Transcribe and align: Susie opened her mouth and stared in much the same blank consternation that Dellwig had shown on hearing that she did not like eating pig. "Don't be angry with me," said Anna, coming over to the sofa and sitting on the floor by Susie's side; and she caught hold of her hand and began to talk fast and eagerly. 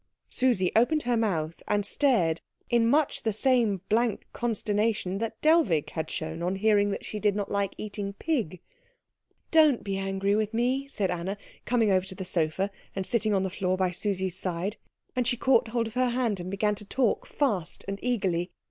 Susie 0.29 0.71
opened 0.75 1.03
her 1.03 1.15
mouth 1.15 1.61
and 1.67 1.85
stared 1.85 2.41
in 2.71 2.87
much 2.87 3.21
the 3.21 3.31
same 3.31 3.81
blank 3.87 4.25
consternation 4.33 5.19
that 5.19 5.39
Dellwig 5.43 5.91
had 5.91 6.09
shown 6.09 6.41
on 6.41 6.55
hearing 6.55 6.89
that 6.89 7.05
she 7.05 7.19
did 7.19 7.35
not 7.35 7.51
like 7.51 7.75
eating 7.77 8.13
pig. 8.13 8.61
"Don't 9.51 9.83
be 9.83 9.97
angry 9.99 10.35
with 10.35 10.55
me," 10.55 10.87
said 10.87 11.11
Anna, 11.11 11.37
coming 11.65 11.91
over 11.91 12.07
to 12.07 12.15
the 12.15 12.25
sofa 12.25 12.71
and 12.95 13.05
sitting 13.05 13.31
on 13.35 13.43
the 13.43 13.51
floor 13.51 13.77
by 13.77 13.91
Susie's 13.91 14.39
side; 14.39 14.77
and 15.15 15.27
she 15.27 15.37
caught 15.37 15.67
hold 15.67 15.85
of 15.85 15.93
her 15.93 16.09
hand 16.09 16.39
and 16.39 16.49
began 16.49 16.73
to 16.73 16.83
talk 16.85 17.27
fast 17.27 17.85
and 17.87 17.99
eagerly. 18.01 18.49